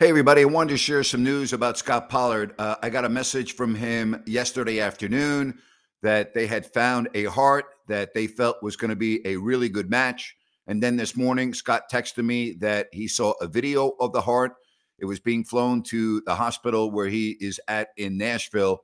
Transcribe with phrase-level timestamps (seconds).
[0.00, 0.40] Hey, everybody.
[0.40, 2.54] I wanted to share some news about Scot Pollard.
[2.58, 5.58] Uh, I got a message from him yesterday afternoon
[6.00, 9.68] that they had found a heart that they felt was going to be a really
[9.68, 10.34] good match.
[10.66, 14.52] And then this morning, Scot texted me that he saw a video of the heart.
[14.98, 18.80] It was being flown to the hospital where he is at in Nashville.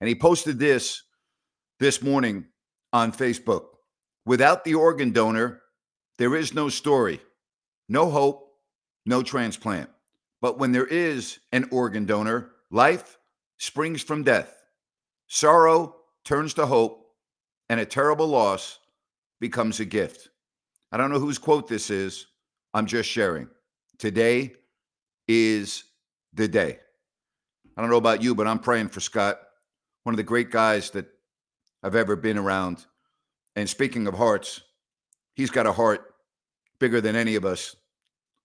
[0.00, 1.02] And he posted this
[1.80, 2.44] this morning
[2.92, 3.64] on Facebook.
[4.24, 5.62] Without the organ donor,
[6.16, 7.20] there is no story,
[7.88, 8.52] no hope,
[9.04, 9.90] no transplant.
[10.40, 13.18] But when there is an organ donor, life
[13.58, 14.54] springs from death.
[15.28, 17.06] Sorrow turns to hope,
[17.68, 18.78] and a terrible loss
[19.40, 20.28] becomes a gift.
[20.92, 22.26] I don't know whose quote this is.
[22.74, 23.48] I'm just sharing.
[23.98, 24.52] Today
[25.28, 25.84] is
[26.34, 26.78] the day.
[27.76, 29.38] I don't know about you, but I'm praying for Scot,
[30.02, 31.06] one of the great guys that
[31.82, 32.84] I've ever been around.
[33.56, 34.62] And speaking of hearts,
[35.34, 36.14] he's got a heart
[36.78, 37.76] bigger than any of us,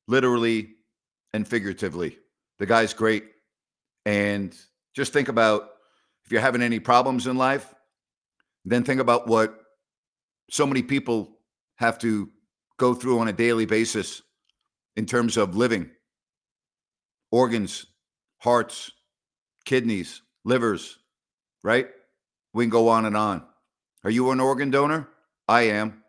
[0.07, 0.74] literally
[1.35, 2.17] and figuratively.
[2.59, 3.25] The guy's great.
[4.05, 4.55] And
[4.95, 5.69] just think about
[6.23, 7.75] if you're having any problems in life,
[8.63, 9.59] then think about what
[10.49, 11.37] so many people
[11.75, 12.29] have to
[12.77, 14.21] go through on a daily basis
[14.95, 15.91] in terms of living
[17.31, 17.85] organs,
[18.37, 18.91] hearts,
[19.65, 20.97] kidneys, livers,
[21.63, 21.87] right?
[22.53, 23.43] We can go on and on.
[24.05, 25.09] Are you an organ donor?
[25.49, 26.01] I am.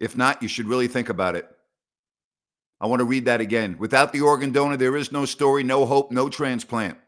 [0.00, 1.46] If not, you should really think about it.
[2.80, 3.76] I want to read that again.
[3.78, 6.98] Without the organ donor, there is no story, no hope, no transplant.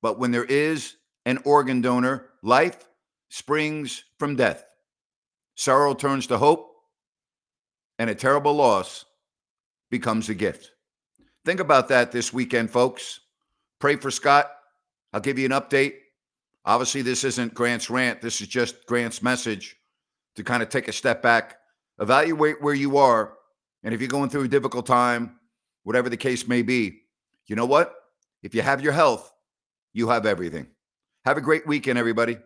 [0.00, 2.88] But when there is an organ donor, life
[3.28, 4.64] springs from death.
[5.54, 6.74] Sorrow turns to hope,
[7.98, 9.04] and a terrible loss
[9.90, 10.70] becomes a gift.
[11.44, 13.20] Think about that this weekend, folks.
[13.80, 14.50] Pray for Scot.
[15.12, 15.94] I'll give you an update.
[16.64, 18.20] Obviously, this isn't Grant's rant.
[18.20, 19.76] This is just Grant's message
[20.36, 21.58] to kind of take a step back,
[22.00, 23.34] evaluate where you are.
[23.82, 25.36] And if you're going through a difficult time,
[25.82, 27.02] whatever the case may be,
[27.46, 27.94] you know what?
[28.42, 29.32] If you have your health,
[29.92, 30.68] you have everything.
[31.24, 32.38] Have a great weekend, everybody.